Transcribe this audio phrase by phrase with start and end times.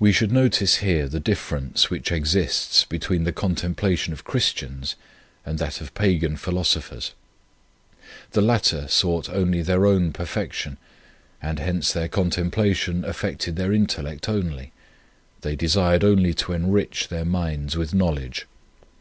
[0.00, 4.96] We should notice here the differ ence which exists between the contemplation of Christians
[5.46, 7.12] and that of pagan philosophers.
[8.32, 10.76] The latter sought only their own per fection,
[11.40, 14.72] and hence their contempla tion affected their intellect only;
[15.42, 18.48] they desired only to enrich their minds with knowledge.